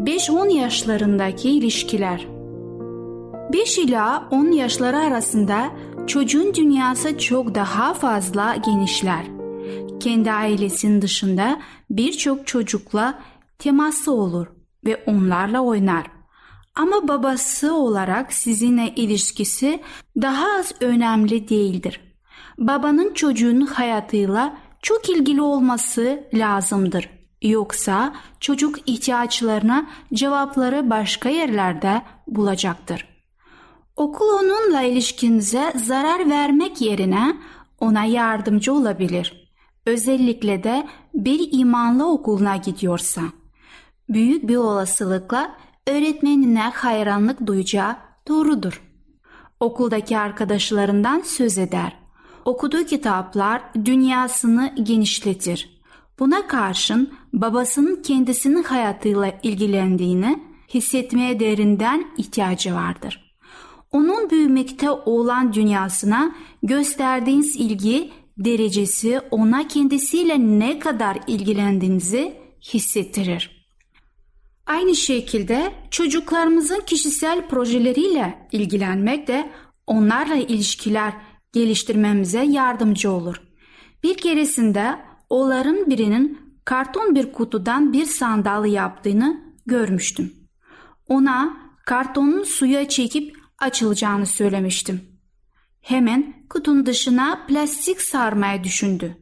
5-10 0.05 0.53
yaşlarındaki 0.53 1.51
ilişkiler. 1.51 2.27
5 3.53 3.79
ila 3.79 4.29
10 4.31 4.53
yaşları 4.53 4.97
arasında 4.97 5.71
çocuğun 6.07 6.55
dünyası 6.55 7.19
çok 7.19 7.55
daha 7.55 7.95
fazla 7.95 8.57
genişler. 8.57 9.27
Kendi 10.01 10.33
ailesinin 10.33 11.03
dışında 11.03 11.61
birçok 11.91 12.47
çocukla 12.47 13.19
teması 13.59 14.13
olur 14.13 14.47
ve 14.85 15.05
onlarla 15.07 15.61
oynar. 15.61 16.07
Ama 16.75 17.09
babası 17.09 17.75
olarak 17.75 18.33
sizinle 18.33 18.93
ilişkisi 18.97 19.81
daha 20.23 20.47
az 20.59 20.73
önemli 20.81 21.49
değildir. 21.49 22.01
Babanın 22.59 23.15
çocuğun 23.15 23.61
hayatıyla 23.61 24.57
çok 24.83 25.09
ilgili 25.09 25.43
olması 25.43 26.25
lazımdır. 26.35 27.16
Yoksa 27.43 28.15
çocuk 28.41 28.79
ihtiyaçlarına 28.87 29.87
cevapları 30.15 30.91
başka 30.91 31.29
yerlerde 31.29 32.03
bulacaktır. 32.27 33.09
Okul 33.97 34.27
onunla 34.27 34.83
ilişkinize 34.83 35.73
zarar 35.77 36.31
vermek 36.31 36.81
yerine 36.81 37.37
ona 37.81 38.05
yardımcı 38.05 38.75
olabilir. 38.75 39.53
Özellikle 39.87 40.65
de 40.65 40.87
bir 41.15 41.49
imanlı 41.53 42.13
okuluna 42.13 42.57
gidiyorsa. 42.57 43.23
Büyük 44.09 44.49
bir 44.49 44.57
olasılıkla 44.57 45.57
öğretmenine 45.87 46.71
hayranlık 46.75 47.47
duyacağı 47.47 47.97
doğrudur. 48.29 48.83
Okuldaki 49.61 50.19
arkadaşlarından 50.19 51.21
söz 51.21 51.59
eder. 51.59 51.97
Okuduğu 52.45 52.85
kitaplar 52.85 53.63
dünyasını 53.85 54.75
genişletir. 54.83 55.76
Buna 56.19 56.47
karşın 56.47 57.15
babasının 57.33 58.03
kendisinin 58.03 58.63
hayatıyla 58.63 59.41
ilgilendiğini 59.43 60.43
hissetmeye 60.75 61.41
derinden 61.41 62.07
ihtiyacı 62.19 62.75
vardır. 62.75 63.37
Onun 63.93 64.31
büyümekte 64.31 64.91
olan 64.91 65.53
dünyasına 65.53 66.35
gösterdiğiniz 66.63 67.57
ilgi 67.57 68.11
derecesi 68.39 69.21
ona 69.31 69.69
kendisiyle 69.69 70.39
ne 70.39 70.79
kadar 70.79 71.19
ilgilendiğinizi 71.27 72.35
hissettirir. 72.75 73.67
Aynı 74.67 74.95
şekilde 74.95 75.73
çocuklarımızın 75.91 76.81
kişisel 76.81 77.49
projeleriyle 77.49 78.49
ilgilenmek 78.53 79.29
de 79.29 79.51
onlarla 79.87 80.35
ilişkiler 80.35 81.13
geliştirmemize 81.53 82.43
yardımcı 82.43 83.11
olur. 83.11 83.43
Bir 84.03 84.17
keresinde 84.17 84.97
onların 85.29 85.91
birinin 85.91 86.41
karton 86.65 87.15
bir 87.15 87.33
kutudan 87.33 87.93
bir 87.93 88.05
sandalye 88.05 88.73
yaptığını 88.73 89.41
görmüştüm. 89.67 90.35
Ona 91.09 91.57
kartonun 91.87 92.45
suya 92.45 92.89
çekip 92.89 93.37
açılacağını 93.59 94.27
söylemiştim. 94.27 95.01
Hemen 95.81 96.47
kutunun 96.51 96.87
dışına 96.87 97.47
plastik 97.49 98.03
sarmaya 98.03 98.65
düşündü. 98.65 99.17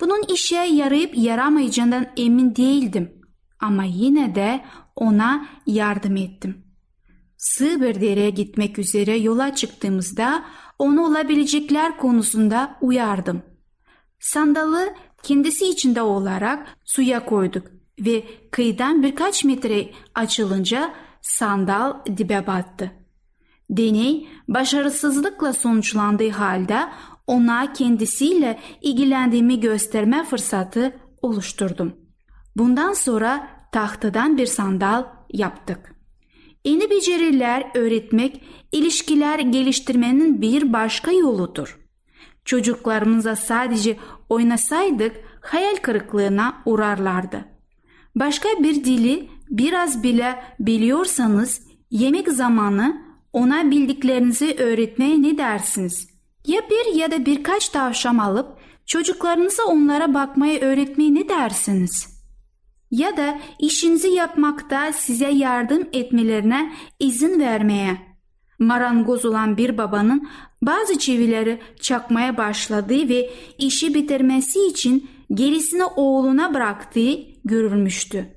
Bunun 0.00 0.22
işe 0.34 0.56
yarayıp 0.56 1.18
yaramayacağından 1.18 2.06
emin 2.16 2.56
değildim 2.56 3.22
ama 3.60 3.84
yine 3.84 4.34
de 4.34 4.64
ona 4.96 5.48
yardım 5.66 6.16
ettim. 6.16 6.64
Sığ 7.36 7.80
bir 7.80 8.00
dereye 8.00 8.30
gitmek 8.30 8.78
üzere 8.78 9.16
yola 9.16 9.54
çıktığımızda 9.54 10.44
onu 10.78 11.06
olabilecekler 11.06 11.96
konusunda 11.96 12.78
uyardım. 12.80 13.42
Sandalı 14.20 14.94
kendisi 15.22 15.66
içinde 15.66 16.02
olarak 16.02 16.76
suya 16.84 17.24
koyduk 17.24 17.66
ve 18.00 18.24
kıyıdan 18.50 19.02
birkaç 19.02 19.44
metre 19.44 19.90
açılınca 20.14 20.94
sandal 21.22 22.04
dibe 22.16 22.46
battı. 22.46 22.90
Deney 23.70 24.28
başarısızlıkla 24.48 25.52
sonuçlandığı 25.52 26.30
halde 26.30 26.88
ona 27.26 27.72
kendisiyle 27.72 28.60
ilgilendiğimi 28.82 29.60
gösterme 29.60 30.24
fırsatı 30.24 30.96
oluşturdum. 31.22 31.92
Bundan 32.56 32.92
sonra 32.92 33.48
tahtadan 33.72 34.38
bir 34.38 34.46
sandal 34.46 35.04
yaptık. 35.32 35.94
Yeni 36.64 36.90
beceriler 36.90 37.70
öğretmek, 37.74 38.42
ilişkiler 38.72 39.38
geliştirmenin 39.38 40.42
bir 40.42 40.72
başka 40.72 41.12
yoludur. 41.12 41.78
Çocuklarımıza 42.48 43.36
sadece 43.36 43.96
oynasaydık 44.28 45.16
hayal 45.40 45.76
kırıklığına 45.76 46.62
uğrarlardı. 46.64 47.44
Başka 48.14 48.48
bir 48.48 48.84
dili 48.84 49.28
biraz 49.50 50.02
bile 50.02 50.42
biliyorsanız 50.60 51.60
yemek 51.90 52.28
zamanı 52.28 53.02
ona 53.32 53.70
bildiklerinizi 53.70 54.56
öğretmeye 54.58 55.22
ne 55.22 55.38
dersiniz? 55.38 56.08
Ya 56.46 56.60
bir 56.70 56.94
ya 56.94 57.10
da 57.10 57.26
birkaç 57.26 57.68
tavşan 57.68 58.18
alıp 58.18 58.58
çocuklarınıza 58.86 59.62
onlara 59.62 60.14
bakmayı 60.14 60.60
öğretmeye 60.60 61.14
ne 61.14 61.28
dersiniz? 61.28 62.22
Ya 62.90 63.16
da 63.16 63.38
işinizi 63.58 64.08
yapmakta 64.08 64.92
size 64.92 65.28
yardım 65.28 65.88
etmelerine 65.92 66.72
izin 67.00 67.40
vermeye. 67.40 68.08
Marangoz 68.58 69.24
olan 69.24 69.56
bir 69.56 69.78
babanın 69.78 70.28
bazı 70.62 70.98
çivileri 70.98 71.60
çakmaya 71.80 72.36
başladığı 72.36 73.08
ve 73.08 73.30
işi 73.58 73.94
bitirmesi 73.94 74.66
için 74.66 75.10
gerisini 75.34 75.84
oğluna 75.84 76.54
bıraktığı 76.54 77.14
görülmüştü. 77.44 78.34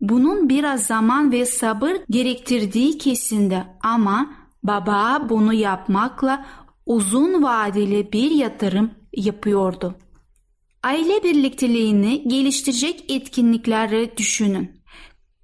Bunun 0.00 0.48
biraz 0.48 0.86
zaman 0.86 1.32
ve 1.32 1.46
sabır 1.46 1.92
gerektirdiği 2.10 2.98
kesindi 2.98 3.64
ama 3.82 4.30
baba 4.62 5.26
bunu 5.28 5.52
yapmakla 5.52 6.46
uzun 6.86 7.42
vadeli 7.42 8.12
bir 8.12 8.30
yatırım 8.30 8.90
yapıyordu. 9.16 9.94
Aile 10.82 11.22
birlikteliğini 11.22 12.28
geliştirecek 12.28 13.04
etkinlikleri 13.08 14.16
düşünün. 14.16 14.80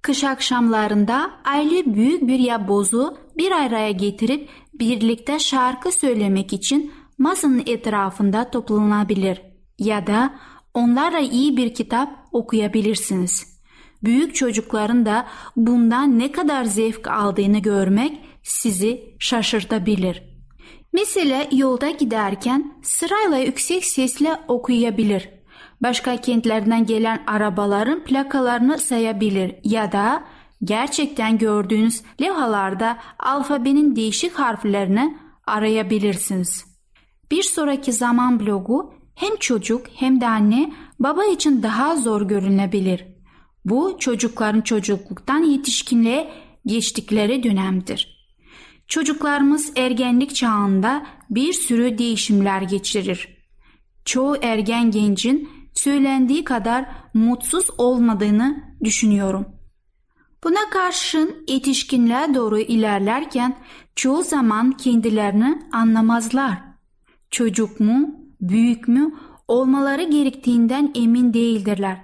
Kış 0.01 0.23
akşamlarında 0.23 1.31
aile 1.45 1.93
büyük 1.93 2.27
bir 2.27 2.39
yabozu 2.39 3.17
bir 3.37 3.51
araya 3.51 3.91
getirip 3.91 4.49
birlikte 4.79 5.39
şarkı 5.39 5.91
söylemek 5.91 6.53
için 6.53 6.91
masanın 7.17 7.63
etrafında 7.65 8.51
toplanabilir 8.51 9.41
ya 9.79 10.07
da 10.07 10.33
onlarla 10.73 11.19
iyi 11.19 11.57
bir 11.57 11.73
kitap 11.73 12.09
okuyabilirsiniz. 12.31 13.57
Büyük 14.03 14.35
çocukların 14.35 15.05
da 15.05 15.27
bundan 15.55 16.19
ne 16.19 16.31
kadar 16.31 16.63
zevk 16.63 17.07
aldığını 17.07 17.59
görmek 17.59 18.19
sizi 18.43 19.15
şaşırtabilir. 19.19 20.23
Mesela 20.93 21.45
yolda 21.51 21.89
giderken 21.89 22.73
sırayla 22.83 23.37
yüksek 23.37 23.85
sesle 23.85 24.41
okuyabilir. 24.47 25.29
Başka 25.81 26.17
kentlerden 26.17 26.85
gelen 26.85 27.23
arabaların 27.27 28.03
plakalarını 28.03 28.77
sayabilir 28.77 29.55
ya 29.63 29.91
da 29.91 30.23
gerçekten 30.63 31.37
gördüğünüz 31.37 32.01
levhalarda 32.21 32.97
alfabenin 33.19 33.95
değişik 33.95 34.33
harflerini 34.33 35.17
arayabilirsiniz. 35.47 36.65
Bir 37.31 37.43
sonraki 37.43 37.93
zaman 37.93 38.39
blogu 38.39 38.93
hem 39.15 39.35
çocuk 39.35 39.85
hem 39.95 40.21
de 40.21 40.27
anne 40.27 40.73
baba 40.99 41.25
için 41.25 41.63
daha 41.63 41.95
zor 41.95 42.21
görünebilir. 42.21 43.05
Bu 43.65 43.97
çocukların 43.99 44.61
çocukluktan 44.61 45.43
yetişkinliğe 45.43 46.31
geçtikleri 46.65 47.43
dönemdir. 47.43 48.17
Çocuklarımız 48.87 49.71
ergenlik 49.75 50.35
çağında 50.35 51.05
bir 51.29 51.53
sürü 51.53 51.97
değişimler 51.97 52.61
geçirir. 52.61 53.37
Çoğu 54.05 54.37
ergen 54.41 54.91
gencin 54.91 55.49
söylendiği 55.73 56.43
kadar 56.43 56.85
mutsuz 57.13 57.65
olmadığını 57.77 58.63
düşünüyorum. 58.83 59.56
Buna 60.47 60.69
karşın 60.69 61.45
yetişkinliğe 61.47 62.33
doğru 62.35 62.59
ilerlerken 62.59 63.57
çoğu 63.95 64.23
zaman 64.23 64.71
kendilerini 64.71 65.61
anlamazlar. 65.71 66.57
Çocuk 67.31 67.79
mu, 67.79 68.15
büyük 68.41 68.87
mü 68.87 69.13
olmaları 69.47 70.03
gerektiğinden 70.03 70.91
emin 70.95 71.33
değildirler. 71.33 71.97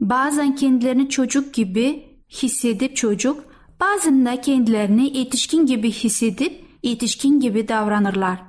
Bazen 0.00 0.54
kendilerini 0.54 1.08
çocuk 1.08 1.54
gibi 1.54 2.18
hissedip 2.30 2.96
çocuk, 2.96 3.44
bazen 3.80 4.26
de 4.26 4.40
kendilerini 4.40 5.18
yetişkin 5.18 5.66
gibi 5.66 5.90
hissedip 5.90 6.64
yetişkin 6.82 7.40
gibi 7.40 7.68
davranırlar. 7.68 8.42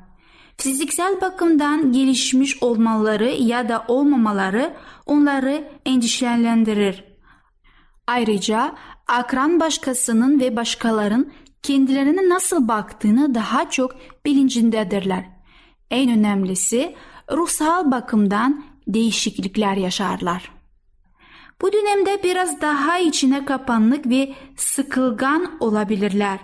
Fiziksel 0.58 1.22
bakımdan 1.22 1.92
gelişmiş 1.92 2.64
olmaları 2.64 3.30
ya 3.30 3.70
da 3.70 3.86
olmamaları 3.88 4.74
onları 5.06 5.72
endişelendirir. 5.86 7.14
Ayrıca 8.08 8.76
akran 9.08 9.60
başkasının 9.60 10.39
ve 10.39 10.56
başkaların 10.56 11.32
kendilerine 11.63 12.30
nasıl 12.30 12.68
baktığını 12.68 13.36
daha 13.36 13.70
çok 13.70 13.96
bilincindedirler. 14.26 15.26
En 15.92 16.12
önemlisi 16.12 16.96
ruhsal 17.32 17.92
bakımdan 17.92 18.66
değişiklikler 18.88 19.78
yaşarlar. 19.78 20.52
Bu 21.62 21.74
dönemde 21.74 22.24
biraz 22.24 22.62
daha 22.62 23.00
içine 23.00 23.46
kapanlık 23.46 24.10
ve 24.10 24.34
sıkılgan 24.58 25.58
olabilirler. 25.60 26.39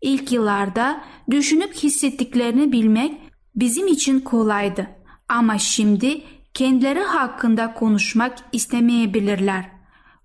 İlk 0.00 0.32
yıllarda 0.32 1.04
düşünüp 1.30 1.74
hissettiklerini 1.74 2.72
bilmek 2.72 3.20
bizim 3.56 3.86
için 3.86 4.20
kolaydı. 4.20 4.86
Ama 5.28 5.58
şimdi 5.58 6.22
kendileri 6.54 7.00
hakkında 7.00 7.74
konuşmak 7.74 8.38
istemeyebilirler. 8.52 9.75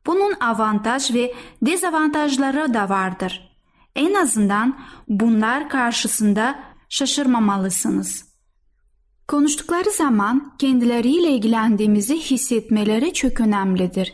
Bunun 0.05 0.33
avantaj 0.39 1.13
ve 1.13 1.33
dezavantajları 1.61 2.73
da 2.73 2.89
vardır. 2.89 3.57
En 3.95 4.13
azından 4.13 4.79
bunlar 5.07 5.69
karşısında 5.69 6.59
şaşırmamalısınız. 6.89 8.31
Konuştukları 9.27 9.91
zaman 9.91 10.55
kendileriyle 10.59 11.29
ilgilendiğimizi 11.29 12.17
hissetmeleri 12.17 13.13
çok 13.13 13.41
önemlidir. 13.41 14.13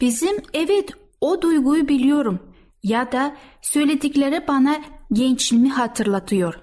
Bizim 0.00 0.36
evet 0.52 0.90
o 1.20 1.42
duyguyu 1.42 1.88
biliyorum 1.88 2.40
ya 2.82 3.12
da 3.12 3.36
söyledikleri 3.62 4.44
bana 4.48 4.76
gençliğimi 5.12 5.70
hatırlatıyor. 5.70 6.54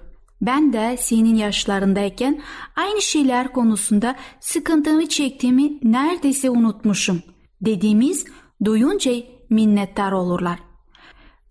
Ben 0.42 0.72
de 0.72 0.96
senin 1.00 1.34
yaşlarındayken 1.34 2.42
aynı 2.76 3.02
şeyler 3.02 3.52
konusunda 3.52 4.16
sıkıntımı 4.40 5.06
çektiğimi 5.06 5.78
neredeyse 5.82 6.50
unutmuşum 6.50 7.22
dediğimiz 7.60 8.24
duyunca 8.64 9.12
minnettar 9.50 10.12
olurlar. 10.12 10.58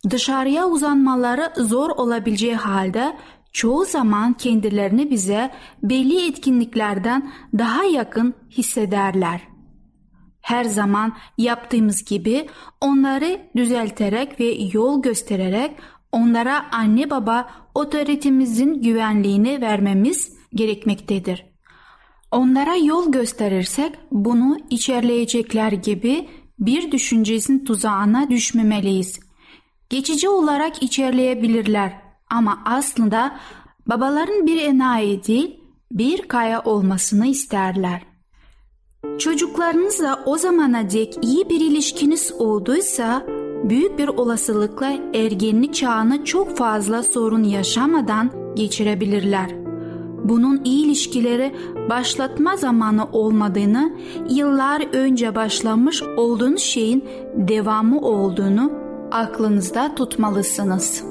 Dışarıya 0.09 0.67
uzanmaları 0.67 1.53
zor 1.57 1.89
olabileceği 1.89 2.55
halde 2.55 3.17
çoğu 3.53 3.85
zaman 3.85 4.33
kendilerini 4.33 5.09
bize 5.09 5.51
belli 5.83 6.27
etkinliklerden 6.27 7.31
daha 7.57 7.83
yakın 7.83 8.33
hissederler. 8.49 9.41
Her 10.41 10.63
zaman 10.63 11.13
yaptığımız 11.37 12.05
gibi 12.05 12.47
onları 12.81 13.41
düzelterek 13.55 14.39
ve 14.39 14.57
yol 14.73 15.01
göstererek 15.01 15.71
onlara 16.11 16.71
anne 16.71 17.09
baba 17.09 17.49
otoritemizin 17.75 18.81
güvenliğini 18.81 19.61
vermemiz 19.61 20.33
gerekmektedir. 20.53 21.45
Onlara 22.31 22.75
yol 22.75 23.11
gösterirsek 23.11 23.91
bunu 24.11 24.57
içerleyecekler 24.69 25.71
gibi 25.71 26.27
bir 26.61 26.91
düşüncesin 26.91 27.65
tuzağına 27.65 28.29
düşmemeliyiz. 28.29 29.19
Geçici 29.89 30.29
olarak 30.29 30.83
içerleyebilirler 30.83 31.93
ama 32.29 32.61
aslında 32.65 33.37
babaların 33.87 34.47
bir 34.47 34.61
enayi 34.61 35.23
değil 35.23 35.59
bir 35.91 36.21
kaya 36.21 36.63
olmasını 36.63 37.27
isterler. 37.27 38.01
Çocuklarınızla 39.17 40.23
o 40.25 40.37
zamana 40.37 40.91
dek 40.91 41.17
iyi 41.21 41.49
bir 41.49 41.61
ilişkiniz 41.61 42.31
olduysa 42.31 43.25
büyük 43.63 43.97
bir 43.97 44.07
olasılıkla 44.07 44.93
ergenlik 45.13 45.73
çağını 45.73 46.25
çok 46.25 46.57
fazla 46.57 47.03
sorun 47.03 47.43
yaşamadan 47.43 48.31
geçirebilirler. 48.55 49.60
Bunun 50.23 50.61
iyi 50.63 50.85
ilişkileri 50.85 51.55
başlatma 51.89 52.57
zamanı 52.57 53.05
olmadığını, 53.11 53.91
yıllar 54.29 54.95
önce 54.95 55.35
başlamış 55.35 56.03
olduğunuz 56.17 56.61
şeyin 56.61 57.05
devamı 57.35 58.01
olduğunu 58.01 58.71
aklınızda 59.11 59.95
tutmalısınız. 59.95 61.03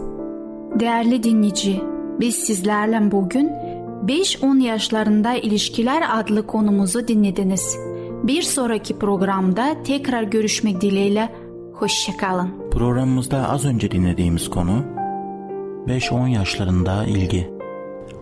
Değerli 0.81 1.23
dinleyici, 1.23 1.83
biz 2.21 2.35
sizlerle 2.35 3.11
bugün 3.11 3.49
5-10 4.07 4.63
yaşlarında 4.63 5.35
ilişkiler 5.35 6.03
adlı 6.13 6.47
konumuzu 6.47 7.09
dinlediniz. 7.09 7.77
Bir 8.23 8.43
sonraki 8.43 8.99
programda 8.99 9.83
tekrar 9.85 10.23
görüşmek 10.23 10.81
dileğiyle 10.81 11.29
Hoşçakalın. 11.75 12.71
Programımızda 12.71 13.49
az 13.51 13.65
önce 13.65 13.91
dinlediğimiz 13.91 14.51
konu 14.51 14.85
5-10 15.87 16.29
yaşlarında 16.29 17.05
ilgi. 17.05 17.60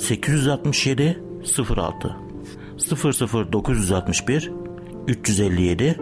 867 0.00 1.22
06 1.76 2.16
00961 3.52 4.52
357 5.08 5.96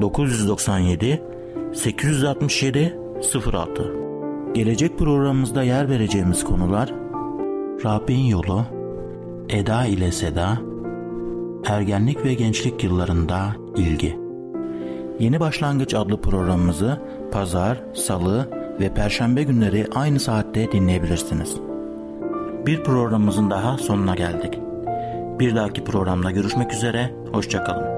997 0.00 1.22
867 1.74 2.98
06 3.52 3.92
Gelecek 4.54 4.98
programımızda 4.98 5.62
yer 5.62 5.88
vereceğimiz 5.88 6.44
konular 6.44 6.94
Rabbin 7.84 8.24
yolu, 8.24 8.64
Eda 9.48 9.84
ile 9.84 10.12
Seda, 10.12 10.58
ergenlik 11.66 12.24
ve 12.24 12.34
gençlik 12.34 12.84
yıllarında 12.84 13.56
ilgi. 13.76 14.18
Yeni 15.18 15.40
Başlangıç 15.40 15.94
adlı 15.94 16.20
programımızı 16.20 17.00
pazar, 17.32 17.82
salı 17.94 18.48
ve 18.80 18.94
perşembe 18.94 19.42
günleri 19.42 19.86
aynı 19.94 20.20
saatte 20.20 20.72
dinleyebilirsiniz. 20.72 21.73
Bir 22.66 22.84
programımızın 22.84 23.50
daha 23.50 23.78
sonuna 23.78 24.14
geldik. 24.14 24.58
Bir 25.38 25.56
dahaki 25.56 25.84
programda 25.84 26.30
görüşmek 26.30 26.72
üzere, 26.72 27.10
hoşçakalın. 27.32 27.93